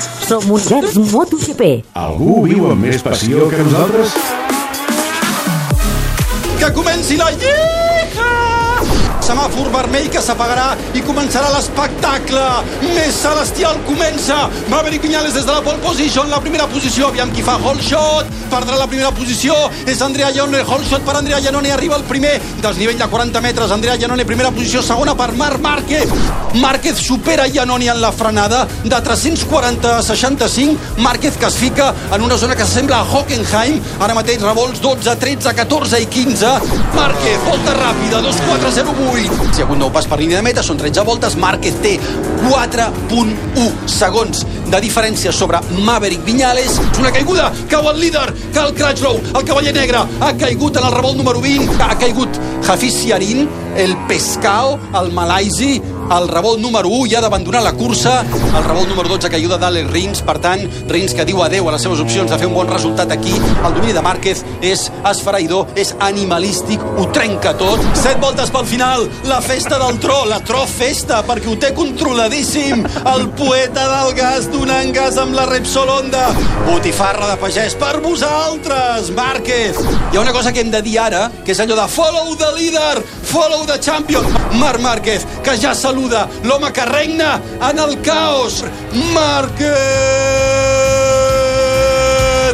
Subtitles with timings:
[0.00, 1.70] Som Univers MotoGP.
[1.98, 4.16] Algú viu amb més passió que nosaltres?
[6.60, 7.89] Que comenci la lliga!
[9.30, 12.40] Semàfor vermell que s'apagarà i començarà l'espectacle.
[12.96, 14.48] Més celestial comença.
[14.72, 17.12] Maverick Viñales des de la pole position, la primera posició.
[17.12, 18.26] Aviam qui fa hole shot.
[18.50, 19.54] Perdrà la primera posició.
[19.86, 20.64] És Andrea Iannone.
[20.66, 21.70] Hole shot per Andrea Iannone.
[21.70, 22.40] Arriba el primer.
[22.60, 23.70] Desnivell de 40 metres.
[23.70, 24.82] Andrea Iannone, primera posició.
[24.82, 26.10] Segona per Marc Márquez.
[26.54, 28.66] Márquez supera Iannone en la frenada.
[28.82, 30.74] De 340 a 65.
[30.98, 33.78] Márquez que es fica en una zona que s'assembla a Hockenheim.
[34.00, 36.58] Ara mateix revolts 12, 13, 14 i 15.
[36.98, 39.19] Márquez, volta ràpida, 2-4-0-8.
[39.19, 41.36] Si hi ha hagut nou pas per línia de meta, són 13 voltes.
[41.40, 41.96] Márquez té
[42.46, 46.78] 4.1 segons de diferència sobre Maverick Viñales.
[46.78, 50.96] És una caiguda, cau el líder, Cal Crutchlow, el cavaller negre, ha caigut en el
[50.96, 57.10] revolt número 20, ha caigut Hafiz Siarin, el Pescao, el Malaisi, el revolt número 1
[57.10, 61.14] ja ha d'abandonar la cursa, el revolt número 12 caiguda d'Alex Rins, per tant, Rins
[61.14, 63.94] que diu adeu a les seves opcions de fer un bon resultat aquí, el domini
[63.94, 69.78] de Márquez és esfereïdor, és animalístic, ho trenca tot, 7 voltes pel final, la festa
[69.78, 72.82] del tro, la tro festa, perquè ho té controladíssim,
[73.14, 76.26] el poeta del gas donant gas amb la Repsol Honda,
[76.66, 79.78] botifarra de pagès per vosaltres, Márquez.
[80.10, 82.50] Hi ha una cosa que hem de dir ara, que és allò de follow the
[82.58, 82.98] leader,
[83.30, 84.24] follow the champion,
[84.58, 86.28] Marc Márquez, que ja saluda.
[86.44, 88.64] L'home que regna en el caos,
[89.14, 89.70] Márquez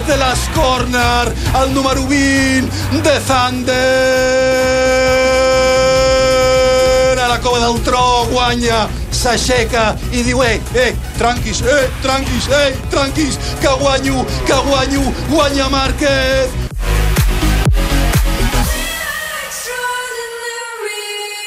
[0.07, 1.33] de les corner,
[1.63, 2.71] el número 20
[3.03, 3.77] de Thunder
[7.19, 12.77] a la cova del tro, guanya s'aixeca i diu, eh, eh, tranquis, eh, tranquis, eh,
[12.91, 16.66] tranquis, que guanyo, que guanyo, guanya Márquez,